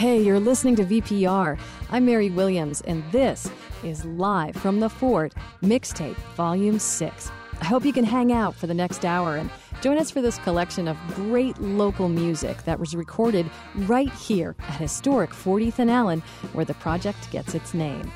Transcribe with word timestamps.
Hey, 0.00 0.22
you're 0.22 0.40
listening 0.40 0.76
to 0.76 0.84
VPR. 0.86 1.60
I'm 1.90 2.06
Mary 2.06 2.30
Williams, 2.30 2.80
and 2.80 3.04
this 3.12 3.50
is 3.84 4.02
Live 4.06 4.56
from 4.56 4.80
the 4.80 4.88
Fort 4.88 5.34
Mixtape 5.62 6.16
Volume 6.36 6.78
6. 6.78 7.30
I 7.60 7.64
hope 7.66 7.84
you 7.84 7.92
can 7.92 8.04
hang 8.06 8.32
out 8.32 8.54
for 8.54 8.66
the 8.66 8.72
next 8.72 9.04
hour 9.04 9.36
and 9.36 9.50
join 9.82 9.98
us 9.98 10.10
for 10.10 10.22
this 10.22 10.38
collection 10.38 10.88
of 10.88 10.96
great 11.08 11.58
local 11.60 12.08
music 12.08 12.64
that 12.64 12.80
was 12.80 12.96
recorded 12.96 13.50
right 13.80 14.10
here 14.14 14.56
at 14.60 14.80
historic 14.80 15.34
Fort 15.34 15.60
Ethan 15.60 15.90
Allen, 15.90 16.22
where 16.54 16.64
the 16.64 16.72
project 16.72 17.30
gets 17.30 17.54
its 17.54 17.74
name. 17.74 18.10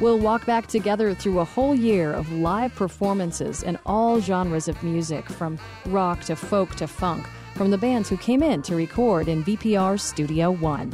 We'll 0.00 0.18
walk 0.18 0.46
back 0.46 0.68
together 0.68 1.14
through 1.14 1.40
a 1.40 1.44
whole 1.44 1.74
year 1.74 2.14
of 2.14 2.32
live 2.32 2.74
performances 2.74 3.62
in 3.62 3.78
all 3.84 4.22
genres 4.22 4.68
of 4.68 4.82
music, 4.82 5.28
from 5.28 5.58
rock 5.84 6.22
to 6.22 6.34
folk 6.34 6.74
to 6.76 6.86
funk, 6.86 7.26
from 7.54 7.70
the 7.70 7.78
bands 7.78 8.08
who 8.08 8.16
came 8.16 8.42
in 8.42 8.62
to 8.62 8.76
record 8.76 9.28
in 9.28 9.44
VPR 9.44 9.98
Studio 9.98 10.50
One. 10.50 10.92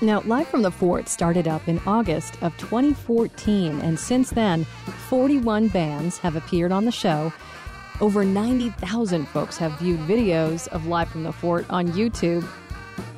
Now, 0.00 0.20
Live 0.20 0.46
from 0.46 0.62
the 0.62 0.70
Fort 0.70 1.08
started 1.08 1.48
up 1.48 1.66
in 1.66 1.80
August 1.86 2.40
of 2.42 2.56
2014, 2.58 3.80
and 3.80 3.98
since 3.98 4.30
then, 4.30 4.64
41 5.08 5.68
bands 5.68 6.18
have 6.18 6.36
appeared 6.36 6.70
on 6.70 6.84
the 6.84 6.92
show. 6.92 7.32
Over 8.00 8.24
90,000 8.24 9.26
folks 9.26 9.56
have 9.56 9.78
viewed 9.80 9.98
videos 10.00 10.68
of 10.68 10.86
Live 10.86 11.08
from 11.08 11.24
the 11.24 11.32
Fort 11.32 11.66
on 11.68 11.88
YouTube, 11.88 12.46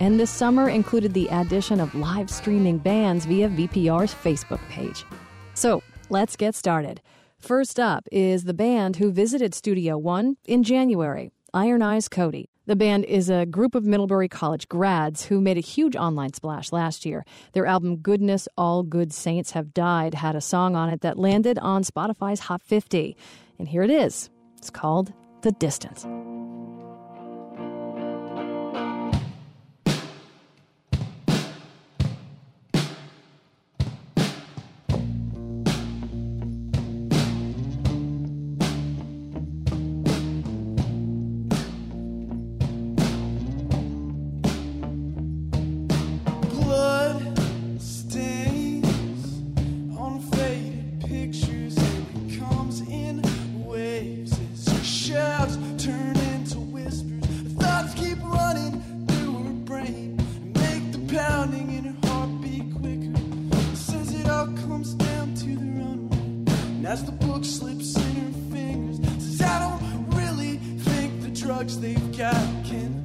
and 0.00 0.18
this 0.18 0.30
summer 0.30 0.70
included 0.70 1.12
the 1.12 1.28
addition 1.28 1.80
of 1.80 1.94
live 1.94 2.30
streaming 2.30 2.78
bands 2.78 3.26
via 3.26 3.50
VPR's 3.50 4.14
Facebook 4.14 4.66
page. 4.70 5.04
So 5.52 5.82
let's 6.08 6.34
get 6.34 6.54
started. 6.54 7.02
First 7.38 7.78
up 7.78 8.08
is 8.10 8.44
the 8.44 8.54
band 8.54 8.96
who 8.96 9.12
visited 9.12 9.54
Studio 9.54 9.98
One 9.98 10.36
in 10.46 10.62
January, 10.62 11.30
Iron 11.52 11.82
Eyes 11.82 12.08
Cody. 12.08 12.48
The 12.70 12.76
band 12.76 13.04
is 13.06 13.28
a 13.28 13.46
group 13.46 13.74
of 13.74 13.84
Middlebury 13.84 14.28
College 14.28 14.68
grads 14.68 15.24
who 15.24 15.40
made 15.40 15.56
a 15.56 15.60
huge 15.60 15.96
online 15.96 16.34
splash 16.34 16.70
last 16.70 17.04
year. 17.04 17.24
Their 17.52 17.66
album 17.66 17.96
Goodness 17.96 18.46
All 18.56 18.84
Good 18.84 19.12
Saints 19.12 19.50
Have 19.50 19.74
Died 19.74 20.14
had 20.14 20.36
a 20.36 20.40
song 20.40 20.76
on 20.76 20.88
it 20.88 21.00
that 21.00 21.18
landed 21.18 21.58
on 21.58 21.82
Spotify's 21.82 22.38
Hot 22.38 22.62
50. 22.62 23.16
And 23.58 23.66
here 23.66 23.82
it 23.82 23.90
is. 23.90 24.30
It's 24.56 24.70
called 24.70 25.12
The 25.42 25.50
Distance. 25.50 26.06
as 66.90 67.04
the 67.04 67.12
book 67.12 67.44
slips 67.44 67.96
in 67.96 68.16
her 68.16 68.56
fingers, 68.56 68.98
says, 69.22 69.42
I 69.42 69.60
don't 69.60 70.10
really 70.16 70.56
think 70.56 71.22
the 71.22 71.28
drugs 71.28 71.78
they've 71.78 72.18
got 72.18 72.34
can 72.64 72.99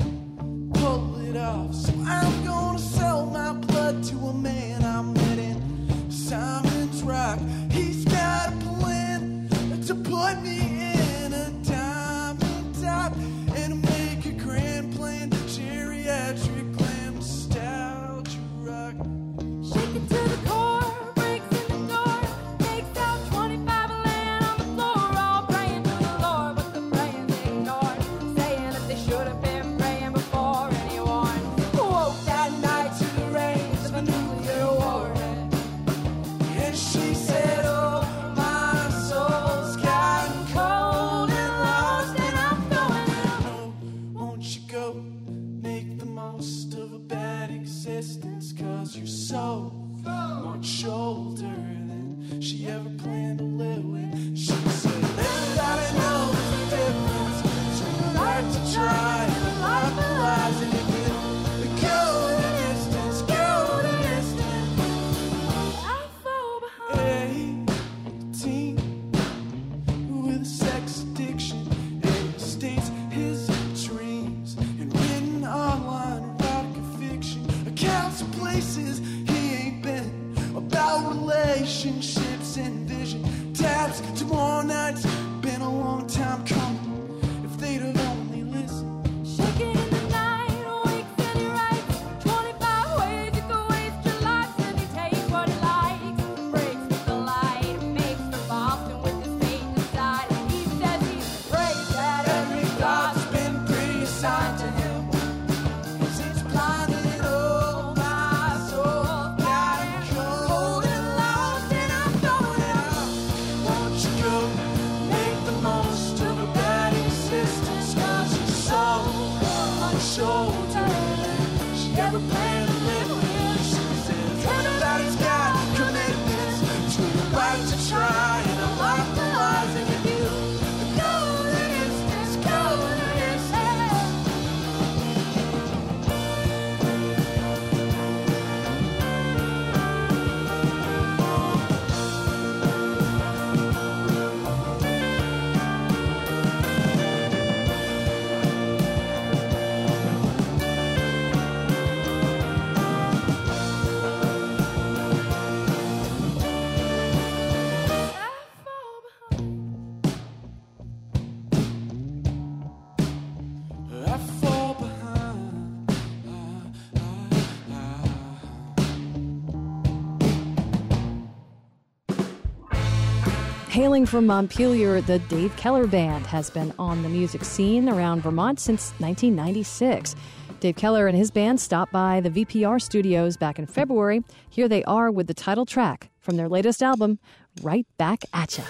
Hailing 173.96 174.06
from 174.08 174.28
Montpelier, 174.28 175.00
the 175.00 175.20
Dave 175.20 175.56
Keller 175.56 175.88
Band 175.88 176.28
has 176.28 176.50
been 176.50 176.74
on 176.78 177.02
the 177.02 177.08
music 177.08 177.46
scene 177.46 177.88
around 177.88 178.24
Vermont 178.24 178.60
since 178.60 178.90
1996. 179.00 180.18
Dave 180.60 180.76
Keller 180.76 181.08
and 181.08 181.18
his 181.18 181.32
band 181.32 181.62
stopped 181.62 181.94
by 181.94 182.20
the 182.20 182.30
VPR 182.30 182.82
studios 182.82 183.38
back 183.38 183.58
in 183.58 183.66
February. 183.66 184.22
Here 184.50 184.68
they 184.68 184.84
are 184.84 185.10
with 185.10 185.28
the 185.28 185.34
title 185.34 185.66
track 185.66 186.10
from 186.20 186.36
their 186.36 186.50
latest 186.50 186.84
album, 186.84 187.20
Right 187.62 187.88
Back 187.98 188.24
At 188.34 188.58
Ya. 188.58 188.66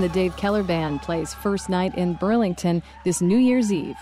And 0.00 0.08
the 0.08 0.14
Dave 0.14 0.34
Keller 0.38 0.62
Band 0.62 1.02
plays 1.02 1.34
first 1.34 1.68
night 1.68 1.94
in 1.94 2.14
Burlington 2.14 2.82
this 3.04 3.20
New 3.20 3.36
Year's 3.36 3.70
Eve. 3.70 3.98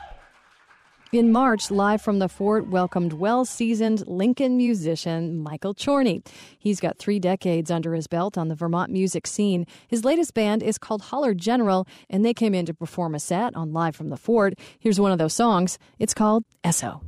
In 1.10 1.32
March, 1.32 1.72
Live 1.72 2.00
from 2.00 2.20
the 2.20 2.28
Fort 2.28 2.68
welcomed 2.68 3.14
well 3.14 3.44
seasoned 3.44 4.06
Lincoln 4.06 4.56
musician 4.56 5.42
Michael 5.42 5.74
Chorney. 5.74 6.22
He's 6.56 6.78
got 6.78 6.98
three 6.98 7.18
decades 7.18 7.68
under 7.68 7.94
his 7.94 8.06
belt 8.06 8.38
on 8.38 8.46
the 8.46 8.54
Vermont 8.54 8.92
music 8.92 9.26
scene. 9.26 9.66
His 9.88 10.04
latest 10.04 10.34
band 10.34 10.62
is 10.62 10.78
called 10.78 11.02
Hollar 11.02 11.34
General, 11.34 11.84
and 12.08 12.24
they 12.24 12.32
came 12.32 12.54
in 12.54 12.64
to 12.66 12.74
perform 12.74 13.16
a 13.16 13.18
set 13.18 13.56
on 13.56 13.72
Live 13.72 13.96
from 13.96 14.10
the 14.10 14.16
Fort. 14.16 14.54
Here's 14.78 15.00
one 15.00 15.10
of 15.10 15.18
those 15.18 15.34
songs. 15.34 15.80
It's 15.98 16.14
called 16.14 16.44
Esso. 16.62 17.07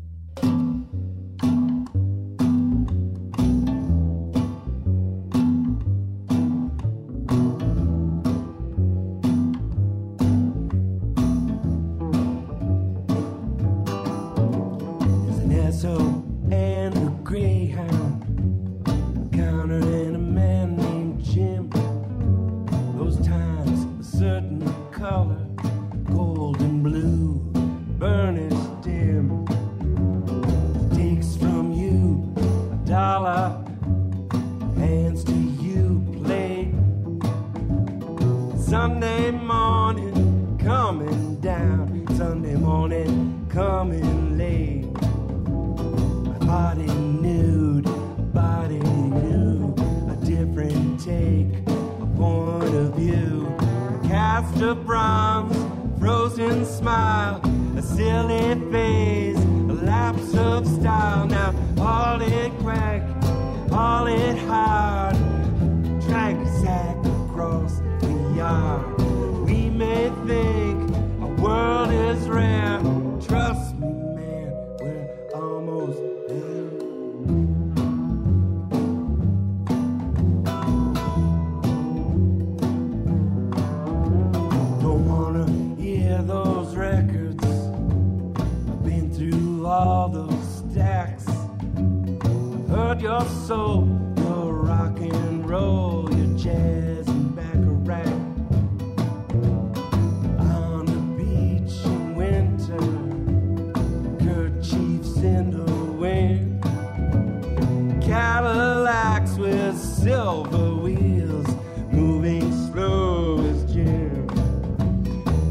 Silver 110.21 110.75
wheels, 110.75 111.49
moving 111.91 112.47
slow 112.67 113.41
as 113.51 113.65
Jim. 113.73 114.27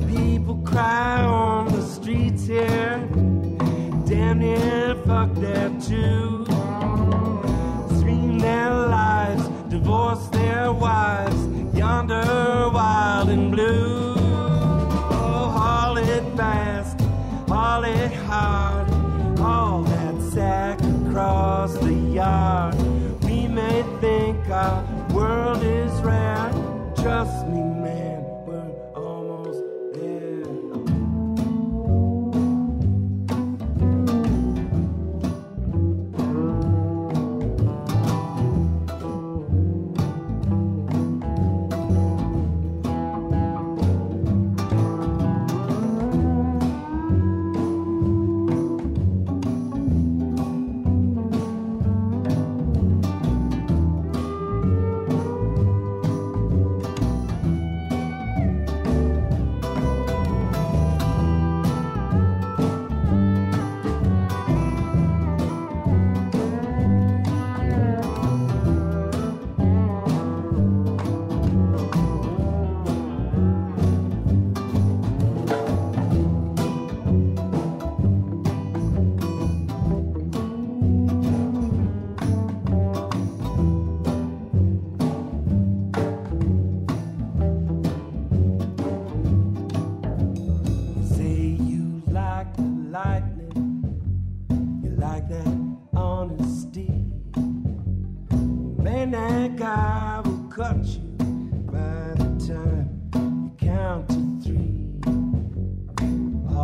People 0.08 0.58
cry 0.58 1.24
on 1.24 1.66
the 1.76 1.82
streets 1.82 2.46
here, 2.46 3.00
damn 4.06 4.38
near 4.38 4.94
fuck 5.08 5.34
that 5.46 5.72
too. 5.82 6.46
Scream 7.98 8.38
their 8.38 8.70
lives, 8.70 9.48
divorce 9.70 10.28
their 10.28 10.72
wives, 10.72 11.42
yonder 11.76 12.70
wild 12.72 13.30
and 13.30 13.52
blue. 13.52 14.14
Oh, 15.20 15.46
haul 15.58 15.98
it 15.98 16.26
fast, 16.38 17.02
haul 17.48 17.84
it 17.86 18.14
hard, 18.30 18.88
all 19.40 19.82
that 19.82 20.16
sack 20.32 20.80
across 21.08 21.74
the 21.80 21.94
yard. 22.20 22.69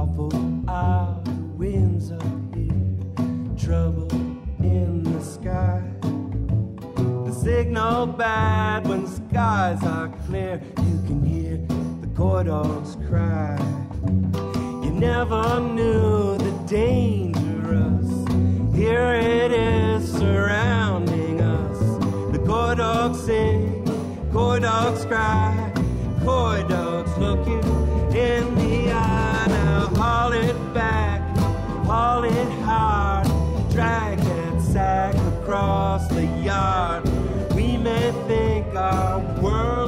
Awful 0.06 0.70
are 0.70 1.20
the 1.24 1.32
winds 1.58 2.12
up 2.12 2.22
here, 2.54 3.58
trouble 3.58 4.12
in 4.60 5.02
the 5.02 5.20
sky. 5.20 5.82
The 7.26 7.34
signal 7.34 8.06
bad 8.06 8.88
when 8.88 9.08
skies 9.08 9.84
are 9.84 10.10
clear. 10.28 10.62
You 10.78 11.02
can 11.08 11.24
hear 11.26 11.58
the 12.02 12.08
coy 12.16 12.44
dogs 12.44 12.98
cry. 13.08 13.58
You 14.84 14.92
never 14.92 15.60
knew 15.60 16.38
the 16.38 16.52
dangerous. 16.68 18.10
Here 18.76 19.16
it 19.16 19.52
is 19.52 20.12
surrounding 20.12 21.42
us. 21.42 21.80
The 22.32 22.44
coy 22.46 22.76
dogs 22.76 23.22
sing, 23.26 23.84
coy 24.32 24.60
dogs 24.60 25.04
cry, 25.06 25.74
coy 26.24 26.64
dogs 26.70 27.18
looking 27.18 27.64
in 28.16 28.56
the 28.56 28.92
eye. 28.92 29.35
Back, 30.76 31.22
haul 31.86 32.26
it 32.26 32.52
hard, 32.66 33.26
drag 33.72 34.20
that 34.20 34.62
sack 34.62 35.16
across 35.40 36.06
the 36.10 36.26
yard. 36.44 37.06
We 37.56 37.78
may 37.78 38.12
think 38.28 38.76
our 38.76 39.22
world 39.42 39.85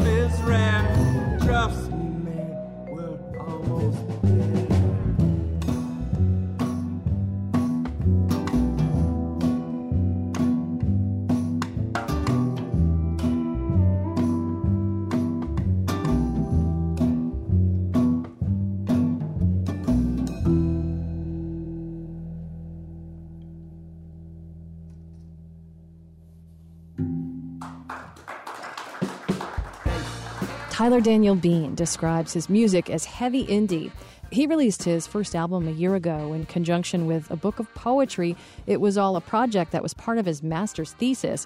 Tyler 30.88 31.02
Daniel 31.02 31.36
Bean 31.36 31.76
describes 31.76 32.32
his 32.32 32.50
music 32.50 32.90
as 32.90 33.04
heavy 33.04 33.46
indie. 33.48 33.92
He 34.32 34.48
released 34.48 34.84
his 34.84 35.06
first 35.06 35.36
album 35.36 35.68
a 35.68 35.72
year 35.72 35.96
ago 35.96 36.32
in 36.32 36.46
conjunction 36.46 37.08
with 37.08 37.30
a 37.30 37.36
book 37.36 37.60
of 37.60 37.68
poetry. 37.74 38.38
It 38.68 38.80
was 38.80 38.98
all 38.98 39.18
a 39.18 39.22
project 39.22 39.74
that 39.74 39.84
was 39.84 39.94
part 39.94 40.18
of 40.18 40.26
his 40.26 40.42
master's 40.42 40.94
thesis. 40.94 41.46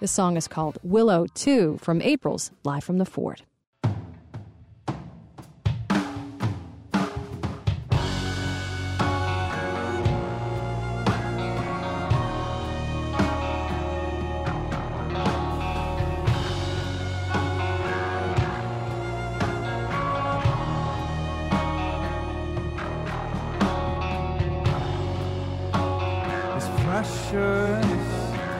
This 0.00 0.10
song 0.10 0.36
is 0.36 0.48
called 0.48 0.78
Willow 0.82 1.26
2 1.32 1.78
from 1.80 2.02
April's 2.02 2.50
Live 2.64 2.82
from 2.82 2.98
the 2.98 3.04
Fort. 3.04 3.42
This 27.02 27.32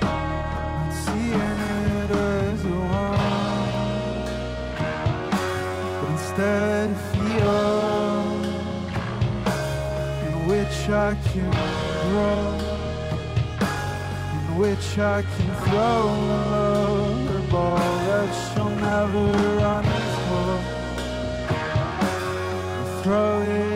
Not 0.00 0.90
seeing 1.02 1.58
it 1.68 2.10
as 2.10 2.64
a 2.64 2.66
but 6.00 6.08
instead 6.12 6.88
a 6.88 6.96
field 7.12 8.44
in 10.26 10.34
which 10.48 10.78
I 10.88 11.14
can 11.28 11.50
grow, 12.08 12.44
in 14.32 14.44
which 14.58 14.88
I 14.98 15.20
can 15.20 15.50
that 15.66 16.51
she'll 19.02 19.08
never 19.08 19.58
run 19.58 19.84
for. 19.84 20.62
Throw 23.02 23.42
it 23.42 23.71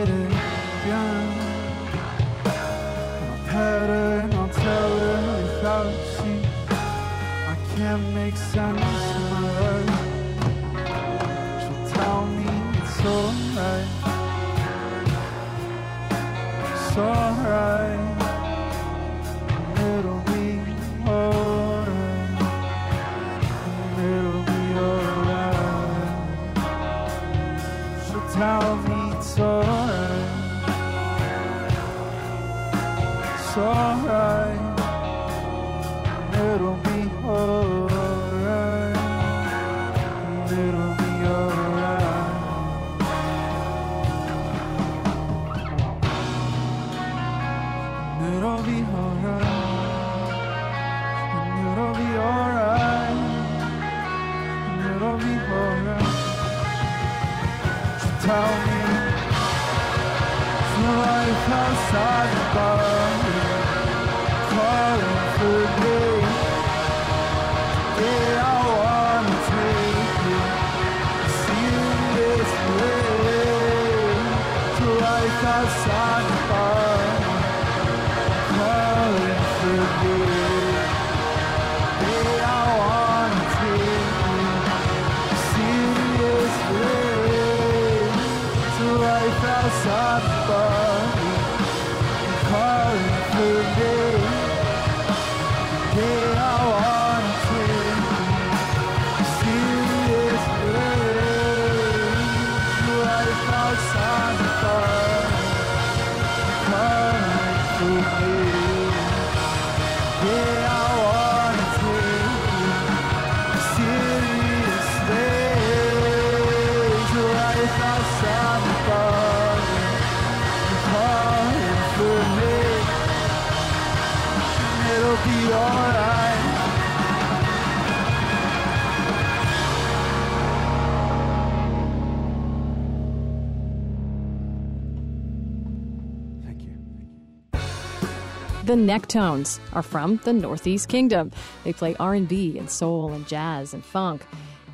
The 138.67 138.73
Necktones 138.73 139.61
are 139.71 139.81
from 139.81 140.19
the 140.25 140.33
Northeast 140.33 140.89
Kingdom. 140.89 141.31
They 141.63 141.71
play 141.71 141.95
R&B 142.01 142.59
and 142.59 142.69
soul 142.69 143.13
and 143.13 143.25
jazz 143.25 143.73
and 143.73 143.81
funk. 143.81 144.27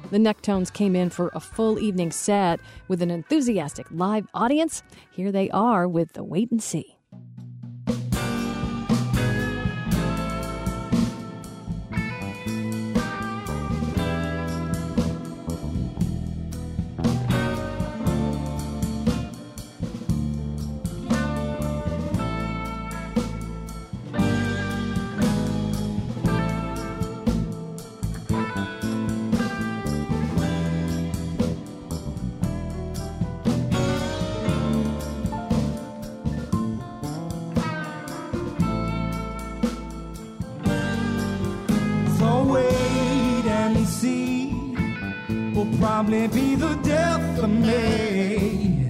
The 0.09 0.17
Necktones 0.17 0.73
came 0.73 0.95
in 0.95 1.11
for 1.11 1.29
a 1.35 1.39
full 1.39 1.77
evening 1.77 2.11
set 2.11 2.59
with 2.87 3.03
an 3.03 3.11
enthusiastic 3.11 3.85
live 3.91 4.25
audience. 4.33 4.81
Here 5.11 5.31
they 5.31 5.51
are 5.51 5.87
with 5.87 6.13
the 6.13 6.23
Wait 6.23 6.49
and 6.49 6.63
See. 6.63 6.97
Probably 46.13 46.27
be 46.27 46.55
the 46.55 46.75
death 46.83 47.39
of 47.39 47.49
me. 47.49 48.87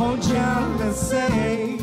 Oh, 0.00 0.16
jealousy, 0.16 1.76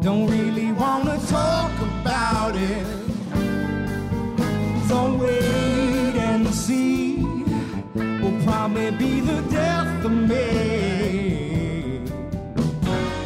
don't 0.00 0.26
really 0.26 0.72
wanna 0.72 1.18
talk 1.28 1.72
about 1.90 2.54
it. 2.56 2.86
So 4.88 5.16
wait 5.16 6.14
and 6.16 6.46
see 6.54 7.22
will 7.94 8.42
probably 8.44 8.90
be 8.92 9.20
the 9.20 9.42
death 9.50 10.04
of 10.04 10.12
me. 10.12 10.48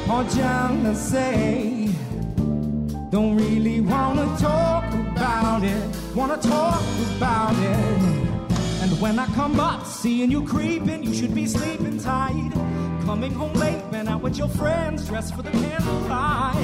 Oh, 0.09 0.25
jealousy. 0.35 1.95
Don't 3.11 3.37
really 3.37 3.81
wanna 3.81 4.27
talk 4.39 4.93
about 4.93 5.63
it, 5.63 5.83
wanna 6.17 6.37
talk 6.37 6.83
about 7.17 7.55
it. 7.55 8.14
When 9.05 9.19
I 9.19 9.27
come 9.35 9.61
up, 9.61 9.85
seeing 9.85 10.31
you 10.31 10.47
creeping, 10.47 11.03
you 11.03 11.13
should 11.13 11.35
be 11.35 11.45
sleeping 11.45 11.99
tight. 11.99 12.53
Coming 13.05 13.35
home 13.35 13.53
late, 13.53 13.83
been 13.91 14.09
out 14.09 14.23
with 14.23 14.39
your 14.39 14.49
friends, 14.49 15.07
dressed 15.07 15.35
for 15.35 15.43
the 15.43 15.51
candlelight. 15.51 16.57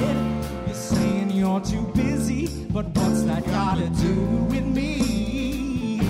You're 0.65 0.73
saying 0.73 1.29
you're 1.29 1.61
too 1.61 1.85
busy, 1.93 2.47
but 2.73 2.87
what's 2.95 3.21
that 3.29 3.45
gotta 3.45 3.89
do 3.89 4.15
with 4.49 4.65
me? 4.65 6.01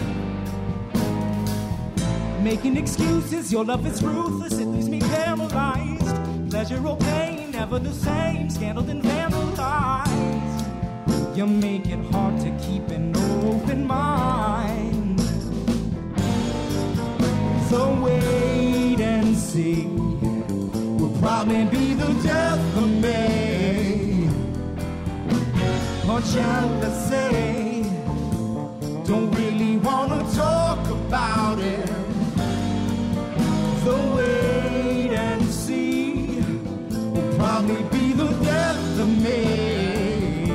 Making 2.42 2.78
excuses, 2.78 3.52
your 3.52 3.66
love 3.66 3.86
is 3.86 4.02
ruthless, 4.02 4.54
it 4.54 4.68
leaves 4.68 4.88
me 4.88 5.02
paralyzed. 5.02 6.50
Pleasure 6.50 6.82
or 6.88 6.96
pain, 6.96 7.52
never 7.52 7.78
the 7.78 7.92
same, 7.92 8.50
scandaled 8.50 8.90
and 8.90 9.04
vandalized. 9.04 10.66
You 11.36 11.46
make 11.46 11.88
it 11.88 12.00
hard 12.14 12.40
to 12.40 12.52
keep 12.66 12.88
an 12.88 13.14
open 13.18 13.86
mind. 13.86 14.91
So 17.72 17.84
wait 18.04 19.00
and 19.00 19.34
see, 19.38 19.86
will 19.86 21.16
probably 21.22 21.64
be 21.64 21.94
the 21.94 22.12
death 22.22 22.76
of 22.76 22.90
me. 23.06 24.28
Or 26.12 26.20
jealousy, 26.20 27.84
don't 29.08 29.32
really 29.32 29.78
wanna 29.78 30.22
talk 30.34 30.86
about 30.90 31.60
it. 31.60 31.88
So 33.86 33.94
wait 34.18 35.14
and 35.14 35.44
see, 35.50 36.42
will 37.14 37.34
probably 37.38 37.84
be 37.98 38.12
the 38.12 38.28
death 38.44 39.00
of 39.00 39.10
me. 39.26 40.52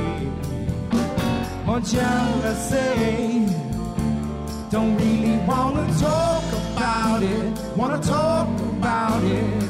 Or 1.67 1.79
jealousy, 1.79 3.66
don't 4.69 4.97
really 4.97 5.37
wanna 5.45 5.87
talk 5.97 6.43
about 6.73 7.23
it. 7.23 7.77
Wanna 7.77 8.01
talk 8.01 8.49
about 8.77 9.23
it. 9.23 9.63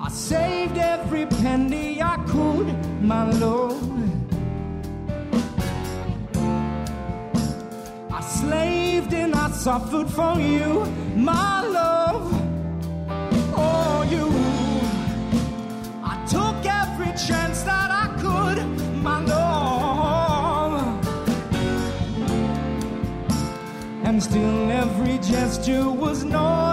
I 0.00 0.08
saved 0.08 0.78
every 0.78 1.26
penny 1.26 2.02
I 2.02 2.16
could, 2.26 2.66
my 3.00 3.30
lord. 3.30 3.76
I 8.10 8.20
slaved 8.20 9.14
and 9.14 9.34
I 9.34 9.50
suffered 9.50 10.10
for 10.10 10.40
you, 10.40 10.84
my 11.14 11.62
love. 11.66 12.01
Still 24.32 24.70
every 24.70 25.18
gesture 25.18 25.90
was 25.90 26.24
not 26.24 26.71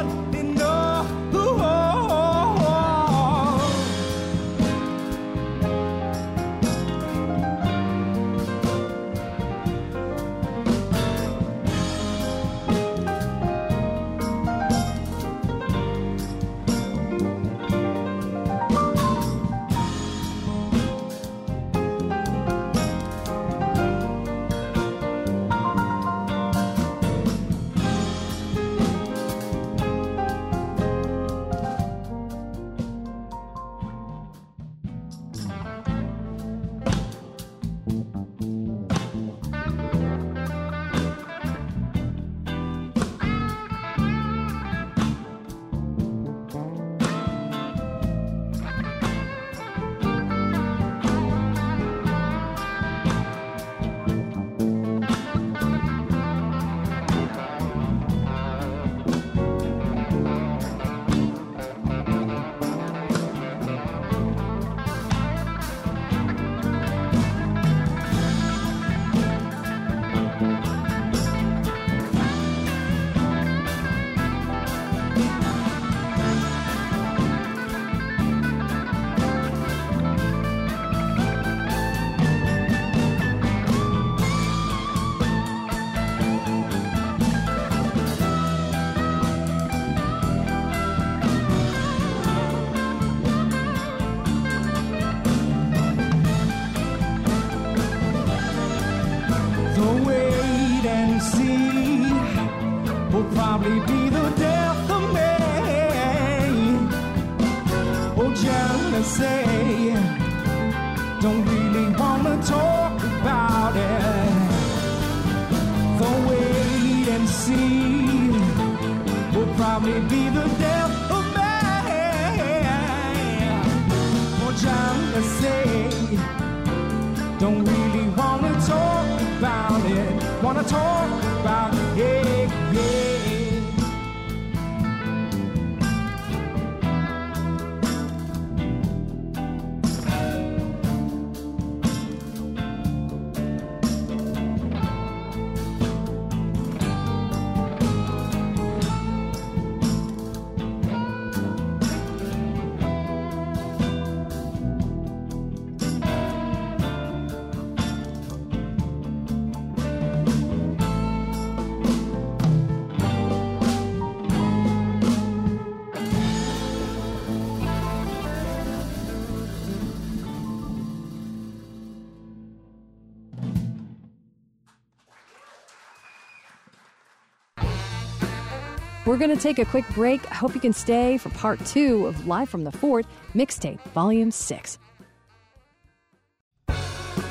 We're 179.10 179.17
going 179.17 179.36
to 179.36 179.41
take 179.41 179.58
a 179.58 179.65
quick 179.65 179.89
break. 179.95 180.30
I 180.30 180.36
hope 180.36 180.54
you 180.54 180.62
can 180.62 180.72
stay 180.72 181.17
for 181.17 181.30
part 181.30 181.65
two 181.65 182.06
of 182.06 182.28
Live 182.28 182.48
from 182.48 182.63
the 182.63 182.72
Fort 182.72 183.08
Mixtape 183.34 183.82
Volume 183.95 184.30
6. 184.30 184.78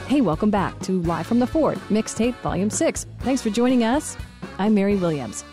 Hey, 0.08 0.20
welcome 0.20 0.50
back 0.50 0.76
to 0.80 1.00
Live 1.02 1.28
from 1.28 1.38
the 1.38 1.46
Fort 1.46 1.78
Mixtape 1.88 2.34
Volume 2.40 2.68
6. 2.68 3.06
Thanks 3.20 3.42
for 3.42 3.50
joining 3.50 3.84
us. 3.84 4.16
I'm 4.58 4.74
Mary 4.74 4.96
Williams. 4.96 5.44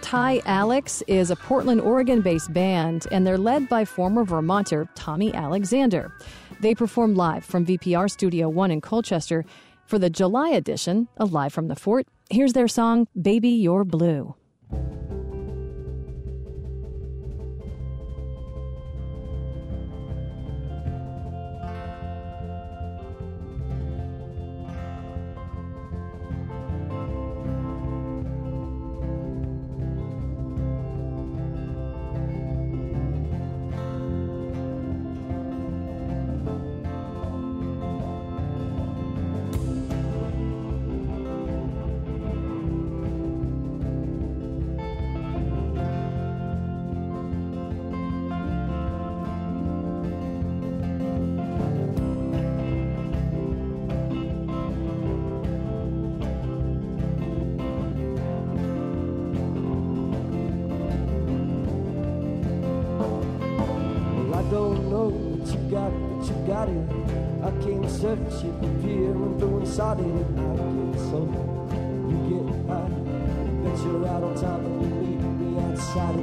Ty 0.00 0.42
Alex 0.46 1.04
is 1.06 1.30
a 1.30 1.36
Portland, 1.36 1.80
Oregon 1.80 2.22
based 2.22 2.52
band, 2.52 3.06
and 3.12 3.24
they're 3.24 3.38
led 3.38 3.68
by 3.68 3.84
former 3.84 4.24
Vermonter 4.24 4.88
Tommy 4.96 5.32
Alexander. 5.32 6.12
They 6.58 6.74
perform 6.74 7.14
live 7.14 7.44
from 7.44 7.64
VPR 7.64 8.10
Studio 8.10 8.48
1 8.48 8.72
in 8.72 8.80
Colchester 8.80 9.44
for 9.86 10.00
the 10.00 10.10
July 10.10 10.48
edition 10.48 11.06
of 11.18 11.32
Live 11.32 11.52
from 11.52 11.68
the 11.68 11.76
Fort. 11.76 12.08
Here's 12.30 12.54
their 12.54 12.66
song, 12.66 13.06
Baby 13.22 13.50
You're 13.50 13.84
Blue. 13.84 14.34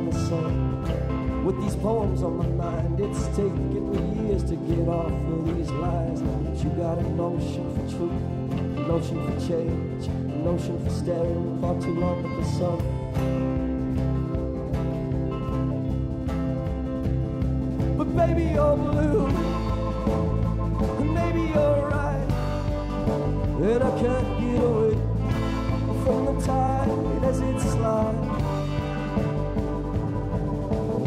The 0.06 0.13
sun. 0.28 1.44
With 1.46 1.62
these 1.62 1.76
poems 1.76 2.24
on 2.24 2.38
my 2.38 2.48
mind, 2.48 3.00
it's 3.00 3.28
taken 3.28 3.91
me 3.91 4.28
years 4.28 4.44
to 4.46 4.56
get 4.56 4.88
off 4.88 5.12
of 5.12 5.56
these 5.56 5.70
lies. 5.72 6.22
But 6.22 6.63
you 6.63 6.70
got 6.72 6.98
a 6.98 7.10
notion 7.10 7.65
for 7.76 7.86
truth, 7.96 8.12
a 8.78 8.82
notion 8.88 9.18
for 9.26 9.48
change, 9.48 10.08
a 10.08 10.10
notion 10.10 10.84
for 10.84 10.89
staring 10.89 11.60
far 11.62 11.80
too 11.82 11.94
long 11.94 12.26
at 12.26 12.32
the 12.38 12.46
sun. 12.58 12.80
But 17.98 18.15
baby, 18.15 18.44
you're 18.54 18.76
blue, 18.76 19.28
and 21.00 21.13
maybe 21.13 21.41
you're 21.54 21.89
right, 21.89 22.28
and 23.62 23.84
I 23.84 23.91
can't 24.02 24.28
get 24.39 24.63
away 24.63 24.96
from 26.04 26.26
the 26.26 26.34
tide 26.46 27.24
as 27.24 27.39
it 27.39 27.60
slides. 27.62 28.35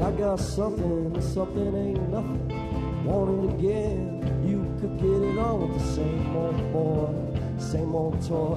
I 0.09 0.11
got 0.13 0.41
something, 0.41 1.21
something 1.21 1.77
ain't 1.77 2.09
nothing. 2.09 3.05
Want 3.05 3.45
it 3.45 3.59
again? 3.59 4.43
You 4.43 4.65
could 4.81 4.97
get 4.97 5.05
it 5.05 5.39
on 5.39 5.69
with 5.69 5.79
the 5.79 5.95
same 5.97 6.35
old 6.35 6.73
boy, 6.73 7.61
same 7.61 7.95
old 7.95 8.27
toy, 8.27 8.57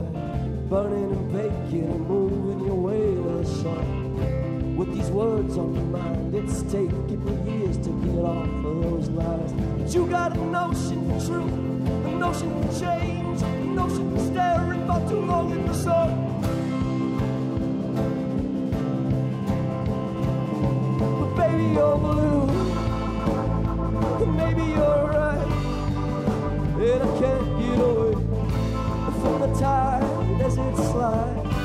burning 0.70 1.12
and 1.12 1.34
baking 1.34 1.92
and 1.92 2.08
moving 2.08 2.66
your 2.66 2.76
way 2.76 3.00
to 3.00 3.44
the 3.44 3.46
sun. 3.46 4.78
With 4.78 4.94
these 4.94 5.10
words 5.10 5.58
on 5.58 5.76
your 5.76 5.84
mind, 5.84 6.34
it's 6.36 6.62
taken 6.72 7.26
me 7.26 7.52
years 7.52 7.76
to 7.80 7.90
get 8.02 8.24
off 8.24 8.48
of 8.48 8.84
those 8.84 9.10
lies. 9.10 9.52
But 9.52 9.94
you 9.94 10.08
got 10.08 10.38
a 10.38 10.40
notion 10.40 11.20
for 11.20 11.26
truth, 11.28 11.52
a 11.52 12.12
notion 12.16 12.64
for 12.64 12.80
change, 12.80 13.42
a 13.42 13.66
notion 13.66 14.16
for 14.16 14.24
staring 14.24 14.88
for 14.88 15.10
too 15.10 15.20
long 15.20 15.52
in 15.52 15.66
the 15.66 15.74
sun. 15.74 16.61
Blue, 22.02 22.46
maybe 24.42 24.64
you're 24.76 25.04
right, 25.16 25.48
and 26.90 27.02
I 27.04 27.12
can't 27.20 27.48
get 27.62 27.80
away 27.80 28.14
from 29.22 29.36
the 29.42 29.50
tide 29.60 30.42
as 30.42 30.58
it 30.58 30.76
slides. 30.92 31.56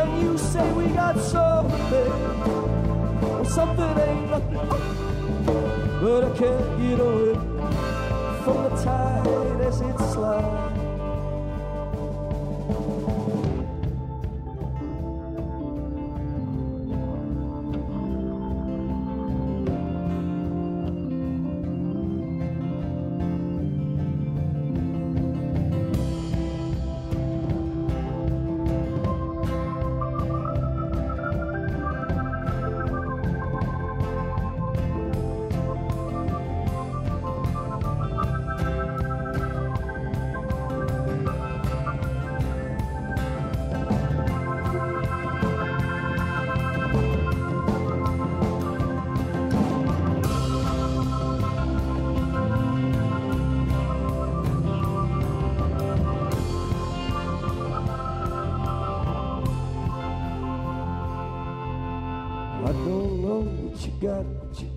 And 0.00 0.10
you 0.22 0.38
say 0.38 0.72
we 0.72 0.86
got 0.88 1.16
something, 1.18 2.12
and 3.36 3.46
something 3.46 3.98
ain't 4.06 4.30
nothing, 4.30 4.68
but 6.02 6.20
I 6.24 6.30
can't 6.38 6.66
get 6.80 6.98
away 7.00 7.34
from 8.44 8.58
the 8.64 8.70
tide 8.82 9.60
as 9.60 9.80
it 9.80 9.98
slides. 10.12 10.69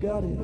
Got 0.04 0.22
it. 0.22 0.38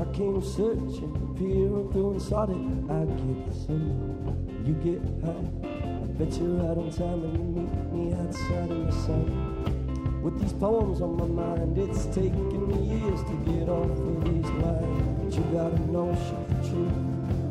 I 0.00 0.04
came 0.16 0.42
searching, 0.42 1.14
peering 1.38 1.92
through 1.92 2.12
and 2.12 2.22
it. 2.50 2.58
I 2.90 3.04
get 3.06 3.54
some, 3.54 4.34
you 4.66 4.74
get 4.82 5.00
high. 5.22 5.46
I 5.62 6.06
bet 6.18 6.32
you're 6.34 6.60
out 6.66 6.76
on 6.76 6.90
time 6.90 7.22
and 7.22 7.32
you 7.38 7.44
meet 7.54 7.72
me 7.92 8.12
outside 8.14 8.68
in 8.68 8.86
the 8.86 8.92
sun. 8.92 10.22
With 10.22 10.40
these 10.40 10.52
poems 10.54 11.00
on 11.02 11.16
my 11.18 11.26
mind, 11.26 11.78
it's 11.78 12.06
taken 12.06 12.66
me 12.66 12.98
years 12.98 13.22
to 13.22 13.34
get 13.46 13.68
off 13.68 13.90
of 13.90 14.24
these 14.24 14.50
lines. 14.58 15.06
But 15.22 15.32
you 15.38 15.44
got 15.54 15.70
a 15.70 15.80
notion 15.86 16.38
for 16.48 16.58
truth, 16.66 16.98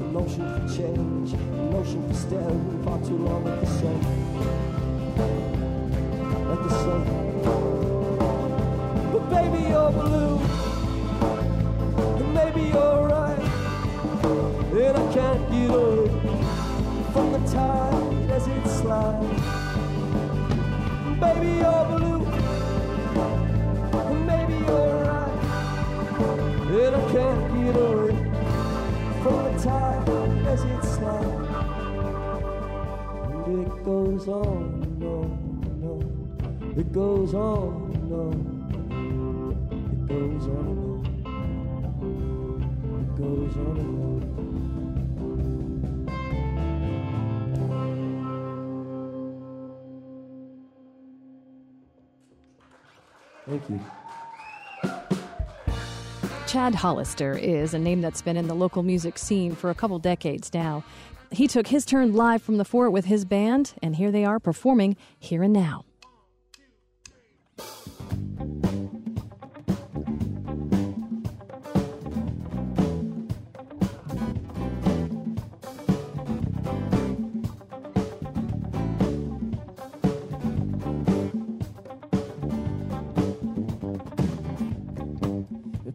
a 0.01 0.07
notion 0.11 0.43
for 0.51 0.67
change, 0.75 1.33
a 1.33 1.37
notion 1.71 2.05
for 2.09 2.15
staring 2.15 2.83
far 2.83 2.99
too 2.99 3.17
long 3.17 3.47
at 3.47 3.61
the 3.61 3.67
sun. 3.79 3.99
At 6.51 6.59
the 6.63 6.69
sun. 6.83 7.01
But 9.13 9.23
baby, 9.29 9.69
you're 9.69 9.91
blue. 9.91 10.74
And 14.85 14.95
I 14.97 14.99
can't 15.13 15.43
get 15.51 15.69
away 15.71 16.09
from 17.11 17.31
the 17.33 17.39
tide 17.51 18.29
as 18.29 18.47
it 18.47 18.67
slides. 18.67 19.41
Baby, 21.19 21.51
you're 21.61 21.85
blue. 21.89 22.21
Maybe 24.29 24.53
you're 24.53 24.97
right. 25.05 25.33
And 26.69 26.95
I 26.95 26.97
can't 27.11 27.43
get 27.55 27.75
away 27.75 28.15
from 29.23 29.37
the 29.45 29.53
tide 29.63 30.05
as 30.53 30.61
it 30.63 30.83
slides. 30.83 31.49
And 33.47 33.57
it 33.65 33.73
goes 33.83 34.27
on 34.27 34.83
and 34.83 35.03
on 35.03 35.29
and 35.65 35.83
on. 35.89 36.05
It 36.77 36.89
goes 36.91 37.33
on 37.33 37.91
and 37.95 38.11
on. 38.13 38.37
It 39.81 40.07
goes 40.07 40.45
on 40.47 40.67
and 41.25 41.35
on. 42.03 42.15
It 43.01 43.09
goes 43.17 43.55
on 43.57 43.77
and 43.79 44.03
on. 44.03 44.14
Thank 53.59 53.69
you. 53.69 53.79
Chad 56.47 56.75
Hollister 56.75 57.37
is 57.37 57.73
a 57.73 57.79
name 57.79 58.01
that's 58.01 58.21
been 58.21 58.37
in 58.37 58.47
the 58.47 58.55
local 58.55 58.83
music 58.83 59.17
scene 59.17 59.55
for 59.55 59.69
a 59.69 59.75
couple 59.75 59.97
decades 59.99 60.53
now. 60.53 60.83
He 61.31 61.47
took 61.47 61.67
his 61.67 61.85
turn 61.85 62.13
live 62.13 62.41
from 62.41 62.57
the 62.57 62.65
fort 62.65 62.91
with 62.91 63.05
his 63.05 63.25
band, 63.25 63.73
and 63.81 63.95
here 63.95 64.11
they 64.11 64.25
are 64.25 64.39
performing 64.39 64.95
Here 65.19 65.43
and 65.43 65.53
Now. 65.53 65.85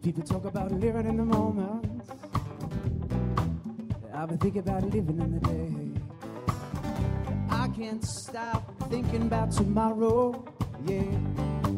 People 0.01 0.23
talk 0.23 0.45
about 0.45 0.71
living 0.71 1.05
in 1.05 1.17
the 1.17 1.25
moment. 1.25 2.01
I've 4.13 4.29
been 4.29 4.37
thinking 4.39 4.61
about 4.61 4.83
living 4.83 5.19
in 5.19 5.39
the 5.39 5.39
day. 5.39 6.53
I 7.49 7.67
can't 7.67 8.03
stop 8.03 8.63
thinking 8.89 9.23
about 9.23 9.51
tomorrow. 9.51 10.43
Yeah, 10.87 11.03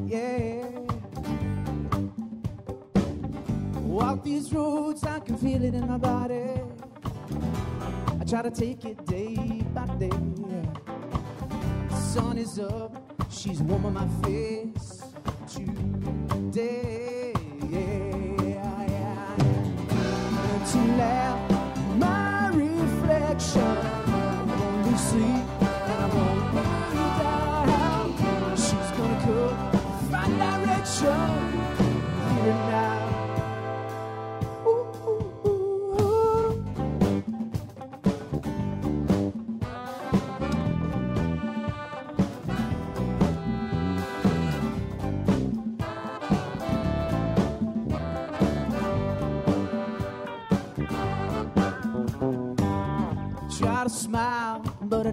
yeah. 0.05 0.65
Walk 3.81 4.23
these 4.23 4.53
roads, 4.53 5.03
I 5.03 5.19
can 5.19 5.37
feel 5.37 5.63
it 5.63 5.73
in 5.73 5.85
my 5.87 5.97
body. 5.97 6.61
I 8.19 8.23
try 8.23 8.41
to 8.41 8.51
take 8.51 8.85
it 8.85 9.05
day 9.05 9.35
by 9.73 9.85
day. 9.97 10.09
Sun 12.13 12.37
is 12.37 12.57
up, 12.57 12.95
she's 13.29 13.61
warm 13.61 13.85
on 13.85 13.93
my 13.93 14.07
face 14.23 15.03
today. 15.47 16.92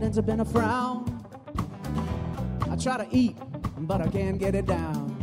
Ends 0.03 0.19
up 0.19 0.29
in 0.29 0.41
a 0.41 0.45
frown. 0.45 1.05
I 2.71 2.77
try 2.77 2.97
to 2.97 3.07
eat, 3.11 3.37
but 3.79 4.01
I 4.01 4.09
can't 4.09 4.39
get 4.39 4.55
it 4.55 4.67
down. 4.67 5.17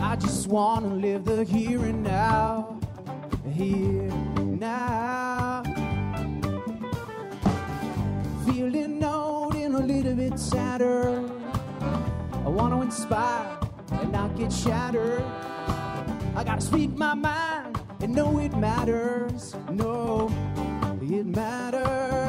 I 0.00 0.16
just 0.16 0.46
want 0.46 0.84
to 0.84 0.94
live 0.94 1.24
the 1.24 1.44
here 1.44 1.84
and 1.84 2.02
now. 2.02 2.78
Here 3.52 4.08
now. 4.58 5.62
Feeling 8.46 9.02
old 9.04 9.54
and 9.56 9.74
a 9.74 9.80
little 9.80 10.14
bit 10.14 10.38
sadder. 10.38 11.28
I 11.80 12.48
want 12.48 12.72
to 12.74 12.82
inspire 12.82 13.58
and 13.92 14.12
not 14.12 14.36
get 14.36 14.52
shattered. 14.52 15.22
I 16.36 16.44
gotta 16.44 16.60
speak 16.60 16.90
my 16.96 17.14
mind 17.14 17.80
and 18.00 18.14
know 18.14 18.38
it 18.38 18.56
matters. 18.56 19.54
No, 19.70 20.30
it 21.02 21.26
matters. 21.26 22.19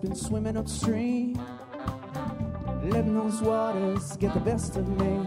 Been 0.00 0.14
swimming 0.14 0.56
upstream. 0.56 1.38
Letting 2.84 3.14
those 3.14 3.42
waters 3.42 4.16
get 4.16 4.32
the 4.32 4.40
best 4.40 4.76
of 4.76 4.88
me. 4.88 5.20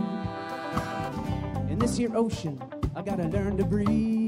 In 1.69 1.77
this 1.77 1.97
here 1.97 2.15
ocean, 2.15 2.59
I 2.95 3.03
gotta 3.03 3.27
learn 3.27 3.57
to 3.57 3.65
breathe, 3.65 4.22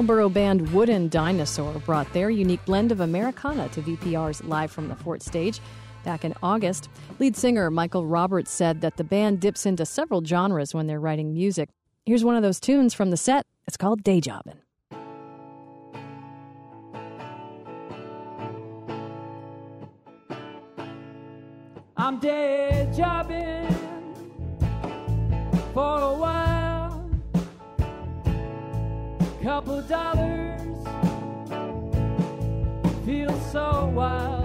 Brattleboro 0.00 0.30
band 0.30 0.72
Wooden 0.72 1.10
Dinosaur 1.10 1.74
brought 1.80 2.10
their 2.14 2.30
unique 2.30 2.64
blend 2.64 2.90
of 2.90 3.00
Americana 3.00 3.68
to 3.68 3.82
VPR's 3.82 4.42
Live 4.44 4.70
from 4.70 4.88
the 4.88 4.96
Fort 4.96 5.22
stage. 5.22 5.60
Back 6.04 6.24
in 6.24 6.32
August, 6.42 6.88
lead 7.18 7.36
singer 7.36 7.70
Michael 7.70 8.06
Roberts 8.06 8.50
said 8.50 8.80
that 8.80 8.96
the 8.96 9.04
band 9.04 9.40
dips 9.40 9.66
into 9.66 9.84
several 9.84 10.24
genres 10.24 10.72
when 10.72 10.86
they're 10.86 10.98
writing 10.98 11.34
music. 11.34 11.68
Here's 12.06 12.24
one 12.24 12.34
of 12.34 12.42
those 12.42 12.58
tunes 12.58 12.94
from 12.94 13.10
the 13.10 13.18
set. 13.18 13.44
It's 13.66 13.76
called 13.76 14.02
Day 14.02 14.22
Jobbin'. 14.22 14.62
I'm 21.98 22.18
day 22.20 22.90
jobbing 22.96 23.68
for 25.74 26.00
a 26.00 26.14
while. 26.14 26.39
Couple 29.50 29.82
dollars 29.82 30.60
feels 33.04 33.50
so 33.50 33.90
wild. 33.92 34.39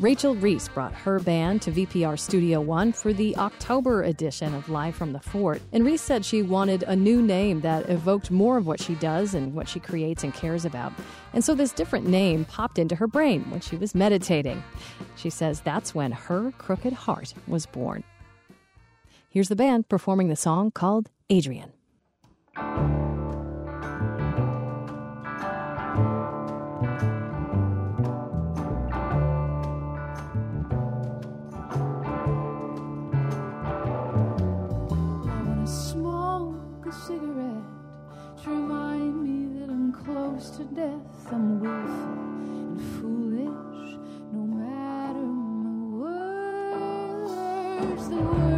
Rachel 0.00 0.34
Ries 0.34 0.66
brought 0.66 0.94
her 0.94 1.20
band 1.20 1.60
to 1.60 1.70
VPR 1.70 2.18
Studio 2.18 2.62
One 2.62 2.90
for 2.90 3.12
the 3.12 3.36
October 3.36 4.02
edition 4.04 4.54
of 4.54 4.70
Live 4.70 4.94
from 4.94 5.12
the 5.12 5.20
Fort. 5.20 5.60
And 5.74 5.84
Ries 5.84 6.00
said 6.00 6.24
she 6.24 6.40
wanted 6.40 6.84
a 6.84 6.96
new 6.96 7.20
name 7.20 7.60
that 7.60 7.90
evoked 7.90 8.30
more 8.30 8.56
of 8.56 8.66
what 8.66 8.80
she 8.80 8.94
does 8.94 9.34
and 9.34 9.52
what 9.52 9.68
she 9.68 9.78
creates 9.78 10.24
and 10.24 10.32
cares 10.32 10.64
about. 10.64 10.94
And 11.34 11.44
so 11.44 11.54
this 11.54 11.72
different 11.72 12.06
name 12.06 12.46
popped 12.46 12.78
into 12.78 12.96
her 12.96 13.06
brain 13.06 13.42
when 13.50 13.60
she 13.60 13.76
was 13.76 13.94
meditating. 13.94 14.64
She 15.16 15.28
says 15.28 15.60
that's 15.60 15.94
when 15.94 16.12
her 16.12 16.50
crooked 16.52 16.94
heart 16.94 17.34
was 17.46 17.66
born. 17.66 18.02
Here's 19.28 19.50
the 19.50 19.56
band 19.56 19.90
performing 19.90 20.28
the 20.28 20.34
song 20.34 20.70
called 20.70 21.10
Adrian. 21.28 21.72
Cigarette 37.06 37.64
to 38.42 38.50
remind 38.50 39.22
me 39.22 39.58
that 39.58 39.70
I'm 39.70 39.90
close 39.90 40.50
to 40.58 40.64
death. 40.64 41.32
I'm 41.32 41.58
willful 41.58 42.12
and 42.68 42.80
foolish, 43.00 43.96
no 44.32 44.42
matter 44.44 45.24
my 45.24 45.96
words. 47.88 48.49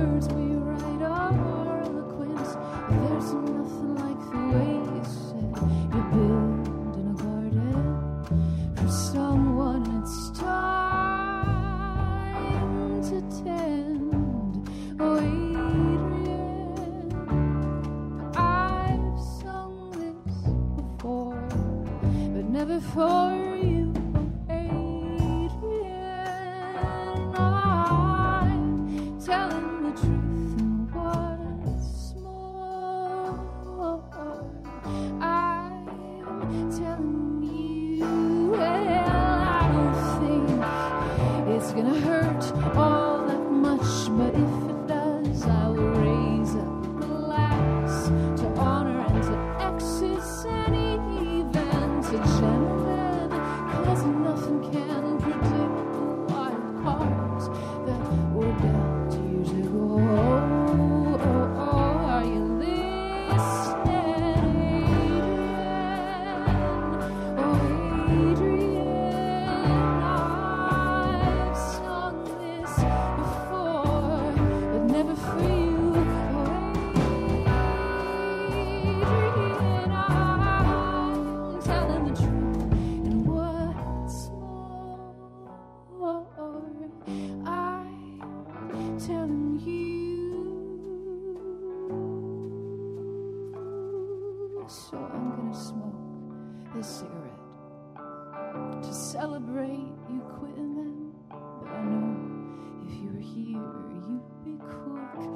Celebrate 99.44 99.92
you 100.08 100.20
quitting 100.38 100.74
them. 100.74 101.14
But 101.28 101.70
I 101.70 101.82
know 101.82 102.86
if 102.86 102.94
you 103.02 103.08
were 103.12 103.20
here, 103.20 103.62
you'd 104.06 104.44
be 104.44 104.56
quick 104.68 105.31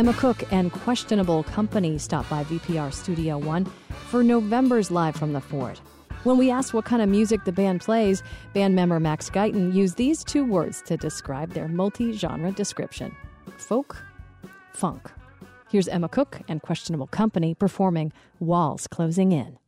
Emma 0.00 0.14
Cook 0.14 0.50
and 0.50 0.72
Questionable 0.72 1.42
Company 1.42 1.98
stopped 1.98 2.30
by 2.30 2.42
VPR 2.44 2.90
Studio 2.90 3.36
One 3.36 3.66
for 3.90 4.24
November's 4.24 4.90
Live 4.90 5.14
from 5.14 5.34
the 5.34 5.42
Fort. 5.42 5.76
When 6.24 6.38
we 6.38 6.50
asked 6.50 6.72
what 6.72 6.86
kind 6.86 7.02
of 7.02 7.10
music 7.10 7.44
the 7.44 7.52
band 7.52 7.82
plays, 7.82 8.22
band 8.54 8.74
member 8.74 8.98
Max 8.98 9.28
Guyton 9.28 9.74
used 9.74 9.98
these 9.98 10.24
two 10.24 10.42
words 10.42 10.80
to 10.86 10.96
describe 10.96 11.52
their 11.52 11.68
multi 11.68 12.12
genre 12.12 12.50
description 12.50 13.14
folk, 13.58 14.02
funk. 14.72 15.10
Here's 15.70 15.86
Emma 15.86 16.08
Cook 16.08 16.40
and 16.48 16.62
Questionable 16.62 17.08
Company 17.08 17.52
performing 17.52 18.10
Walls 18.38 18.86
Closing 18.86 19.32
In. 19.32 19.59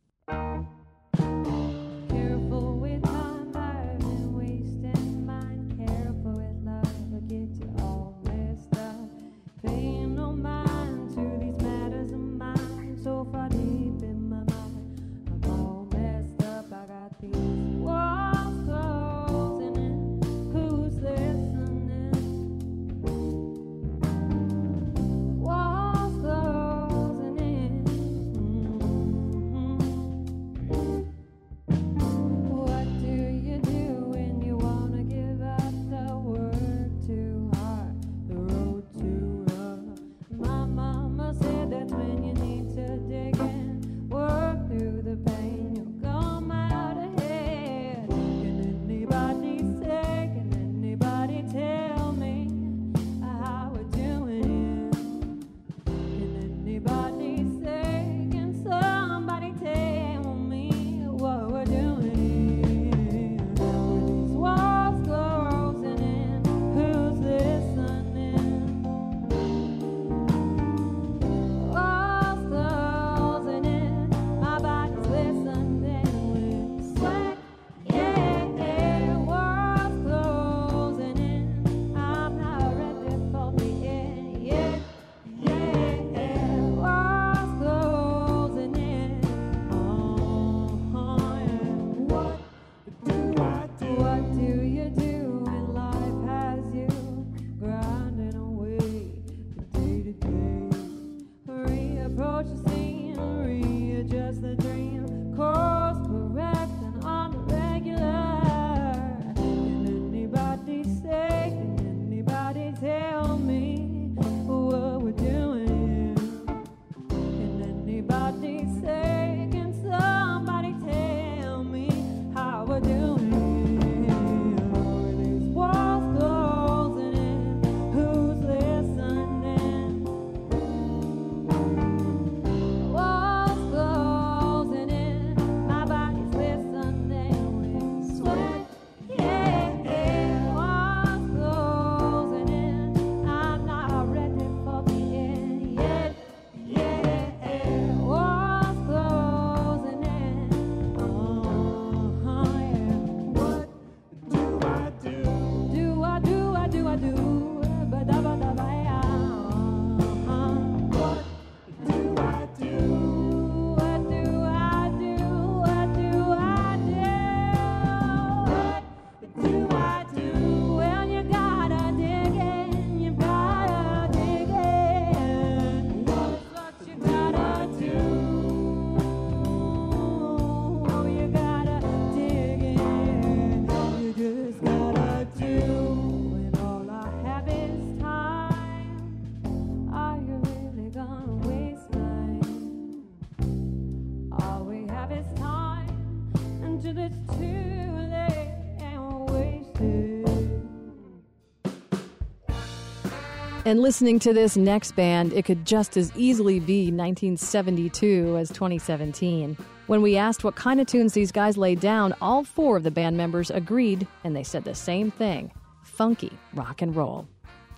And 203.65 203.79
listening 203.81 204.19
to 204.19 204.33
this 204.33 204.57
next 204.57 204.91
band, 204.93 205.31
it 205.31 205.45
could 205.45 205.65
just 205.65 205.95
as 205.95 206.11
easily 206.17 206.59
be 206.59 206.91
1972 206.91 208.35
as 208.37 208.49
2017. 208.49 209.57
When 209.87 210.01
we 210.01 210.17
asked 210.17 210.43
what 210.43 210.55
kind 210.55 210.81
of 210.81 210.87
tunes 210.87 211.13
these 211.13 211.31
guys 211.31 211.57
laid 211.57 211.79
down, 211.79 212.13
all 212.21 212.43
four 212.43 212.75
of 212.75 212.83
the 212.83 212.91
band 212.91 213.15
members 213.15 213.49
agreed, 213.49 214.05
and 214.25 214.35
they 214.35 214.43
said 214.43 214.65
the 214.65 214.75
same 214.75 215.11
thing 215.11 215.51
funky 215.81 216.31
rock 216.53 216.81
and 216.81 216.95
roll. 216.95 217.27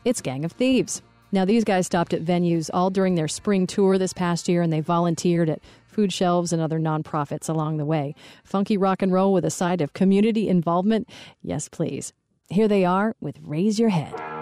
It's 0.05 0.21
Gang 0.21 0.45
of 0.45 0.53
Thieves. 0.53 1.01
Now, 1.31 1.45
these 1.45 1.63
guys 1.65 1.86
stopped 1.86 2.13
at 2.13 2.23
venues 2.23 2.69
all 2.73 2.89
during 2.89 3.15
their 3.15 3.27
spring 3.27 3.67
tour 3.67 3.97
this 3.97 4.13
past 4.13 4.47
year, 4.47 4.61
and 4.61 4.71
they 4.71 4.79
volunteered 4.79 5.49
at 5.49 5.59
food 5.86 6.13
shelves 6.13 6.53
and 6.53 6.61
other 6.61 6.79
nonprofits 6.79 7.49
along 7.49 7.77
the 7.77 7.86
way. 7.86 8.15
Funky 8.43 8.77
rock 8.77 9.01
and 9.01 9.11
roll 9.11 9.33
with 9.33 9.45
a 9.45 9.51
side 9.51 9.81
of 9.81 9.93
community 9.93 10.47
involvement? 10.47 11.09
Yes, 11.43 11.67
please. 11.67 12.13
Here 12.49 12.67
they 12.67 12.86
are 12.86 13.15
with 13.19 13.38
Raise 13.43 13.79
Your 13.79 13.89
Head. 13.89 14.34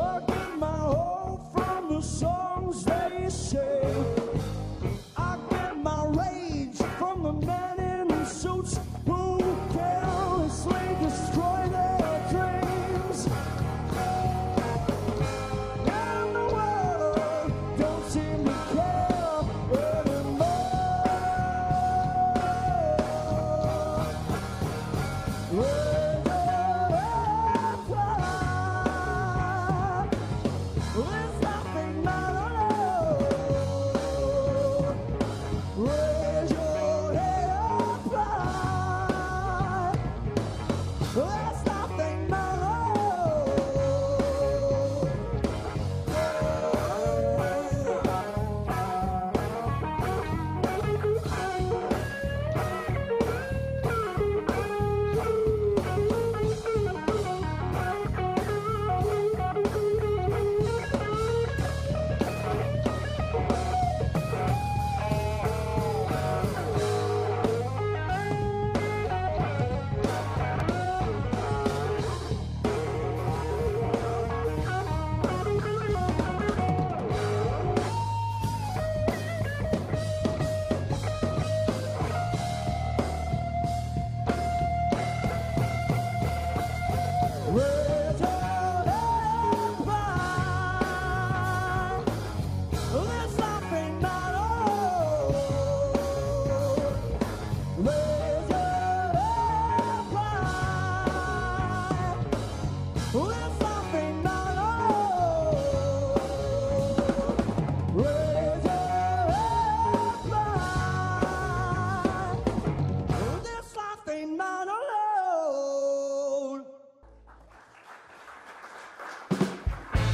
Okay. 0.00 0.39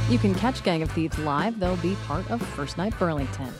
You 0.09 0.17
can 0.17 0.33
catch 0.35 0.63
Gang 0.63 0.81
of 0.81 0.91
Thieves 0.91 1.19
live, 1.19 1.59
they'll 1.59 1.75
be 1.77 1.95
part 2.05 2.31
of 2.31 2.41
First 2.41 2.77
Night 2.77 2.97
Burlington. 2.97 3.53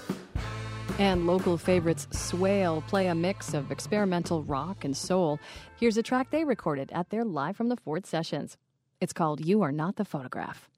And 0.97 1.27
local 1.27 1.57
favorites 1.57 2.07
Swale 2.11 2.81
play 2.87 3.07
a 3.07 3.15
mix 3.15 3.53
of 3.53 3.69
experimental 3.69 4.43
rock 4.43 4.85
and 4.85 4.95
soul. 4.95 5.39
Here's 5.77 5.97
a 5.97 6.03
track 6.03 6.31
they 6.31 6.45
recorded 6.45 6.89
at 6.93 7.09
their 7.09 7.25
Live 7.25 7.57
from 7.57 7.67
the 7.67 7.75
Fort 7.75 8.05
sessions. 8.05 8.55
It's 9.01 9.11
called 9.11 9.45
You 9.45 9.61
Are 9.61 9.73
Not 9.73 9.97
the 9.97 10.05
Photograph. 10.05 10.69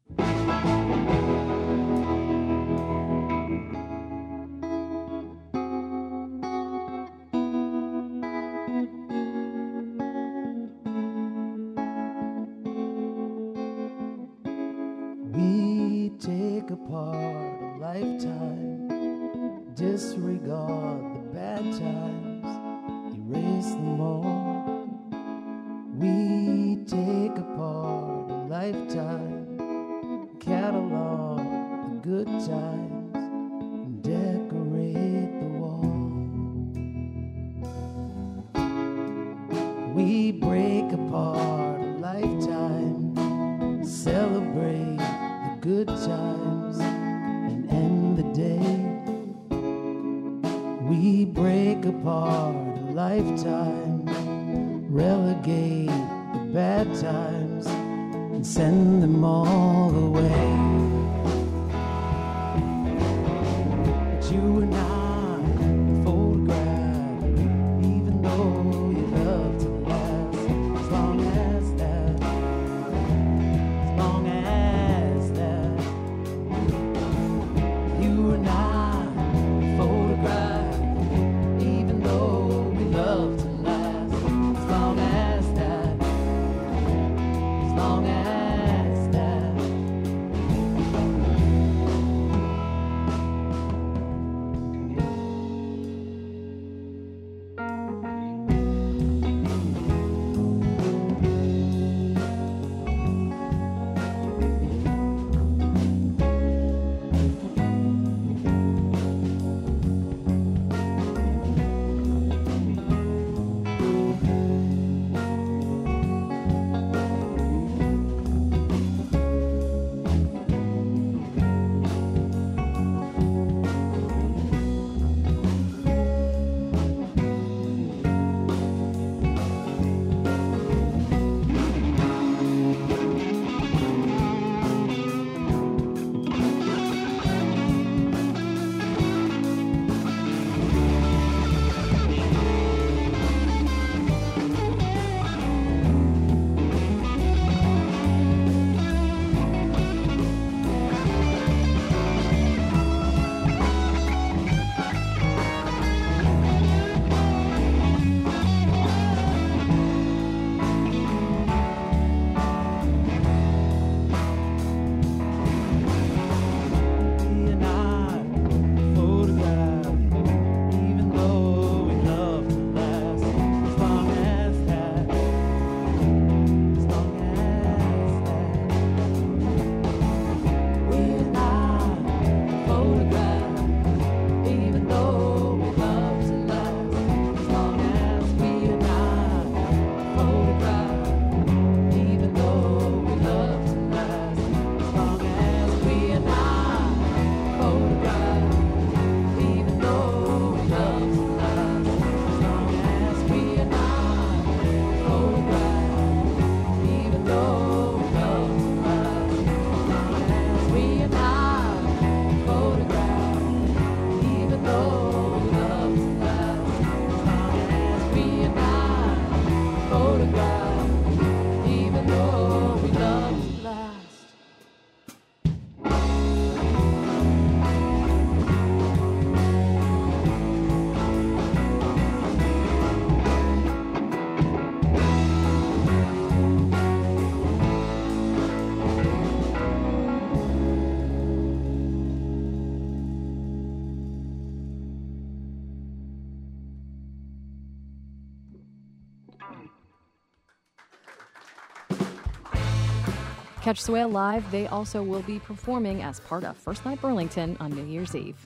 Catch 253.69 253.81
Swale 253.83 254.09
live. 254.09 254.49
They 254.49 254.65
also 254.65 255.03
will 255.03 255.21
be 255.21 255.37
performing 255.37 256.01
as 256.01 256.19
part 256.21 256.43
of 256.43 256.57
First 256.57 256.85
Night 256.85 256.99
Burlington 256.99 257.55
on 257.59 257.69
New 257.69 257.85
Year's 257.85 258.15
Eve. 258.15 258.43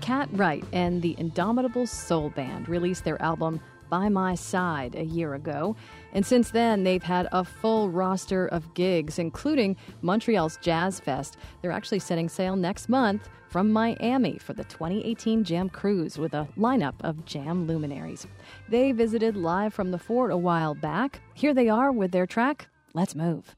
Cat 0.00 0.28
Wright 0.30 0.62
and 0.72 1.02
the 1.02 1.16
Indomitable 1.18 1.88
Soul 1.88 2.30
Band 2.30 2.68
released 2.68 3.02
their 3.02 3.20
album 3.20 3.60
By 3.90 4.08
My 4.08 4.36
Side 4.36 4.94
a 4.94 5.02
year 5.02 5.34
ago. 5.34 5.74
And 6.12 6.24
since 6.24 6.52
then, 6.52 6.84
they've 6.84 7.02
had 7.02 7.26
a 7.32 7.42
full 7.42 7.90
roster 7.90 8.46
of 8.46 8.74
gigs, 8.74 9.18
including 9.18 9.76
Montreal's 10.02 10.56
Jazz 10.58 11.00
Fest. 11.00 11.36
They're 11.60 11.72
actually 11.72 11.98
setting 11.98 12.28
sail 12.28 12.54
next 12.54 12.88
month 12.88 13.28
from 13.48 13.72
Miami 13.72 14.38
for 14.38 14.52
the 14.52 14.62
2018 14.62 15.42
Jam 15.42 15.68
Cruise 15.68 16.16
with 16.16 16.34
a 16.34 16.46
lineup 16.56 16.94
of 17.00 17.24
jam 17.24 17.66
luminaries. 17.66 18.28
They 18.68 18.92
visited 18.92 19.36
live 19.36 19.74
from 19.74 19.90
the 19.90 19.98
fort 19.98 20.30
a 20.30 20.36
while 20.36 20.76
back. 20.76 21.22
Here 21.34 21.52
they 21.52 21.68
are 21.68 21.90
with 21.90 22.12
their 22.12 22.26
track, 22.26 22.68
Let's 22.96 23.16
move. 23.16 23.56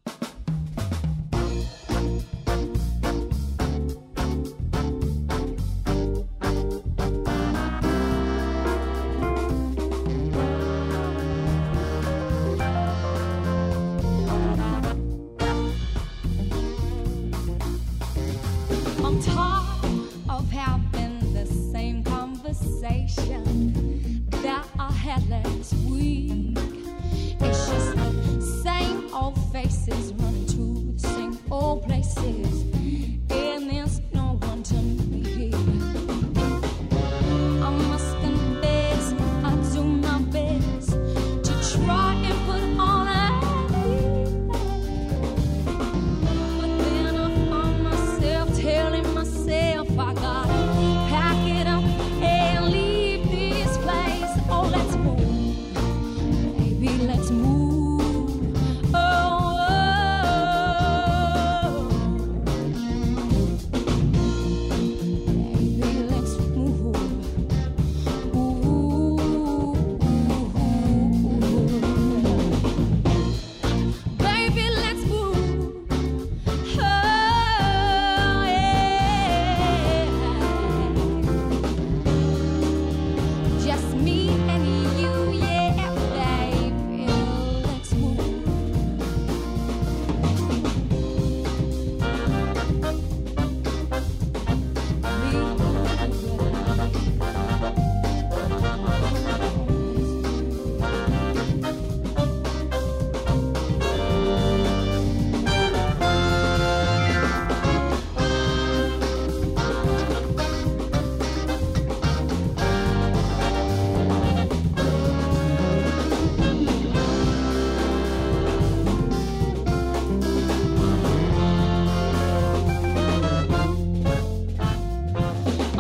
I'm 19.05 19.23
tired. 19.23 19.56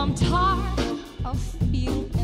I'm 0.06 0.14
tired 0.14 1.00
of 1.24 1.40
feeling. 1.72 2.15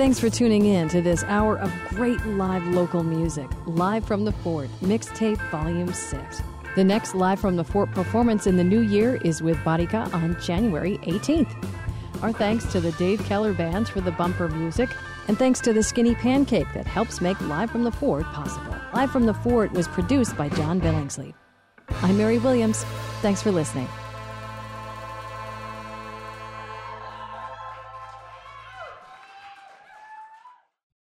Thanks 0.00 0.18
for 0.18 0.30
tuning 0.30 0.64
in 0.64 0.88
to 0.88 1.02
this 1.02 1.24
hour 1.24 1.58
of 1.58 1.70
great 1.90 2.24
live 2.24 2.66
local 2.68 3.02
music, 3.02 3.50
live 3.66 4.02
from 4.02 4.24
the 4.24 4.32
fort, 4.32 4.70
mixtape 4.80 5.36
volume 5.50 5.92
6. 5.92 6.42
The 6.74 6.82
next 6.82 7.14
Live 7.14 7.38
from 7.38 7.56
the 7.56 7.64
Fort 7.64 7.90
performance 7.92 8.46
in 8.46 8.56
the 8.56 8.64
new 8.64 8.80
year 8.80 9.16
is 9.26 9.42
with 9.42 9.58
Barika 9.58 10.10
on 10.14 10.40
January 10.40 10.96
18th. 11.02 11.52
Our 12.22 12.32
thanks 12.32 12.64
to 12.72 12.80
the 12.80 12.92
Dave 12.92 13.22
Keller 13.26 13.52
Bands 13.52 13.90
for 13.90 14.00
the 14.00 14.12
bumper 14.12 14.48
music, 14.48 14.88
and 15.28 15.38
thanks 15.38 15.60
to 15.60 15.74
the 15.74 15.82
Skinny 15.82 16.14
Pancake 16.14 16.72
that 16.72 16.86
helps 16.86 17.20
make 17.20 17.38
Live 17.42 17.70
from 17.70 17.84
the 17.84 17.92
Fort 17.92 18.24
possible. 18.24 18.74
Live 18.94 19.10
from 19.10 19.26
the 19.26 19.34
Fort 19.34 19.70
was 19.72 19.86
produced 19.86 20.34
by 20.34 20.48
John 20.48 20.80
Billingsley. 20.80 21.34
I'm 22.00 22.16
Mary 22.16 22.38
Williams. 22.38 22.84
Thanks 23.20 23.42
for 23.42 23.52
listening. 23.52 23.86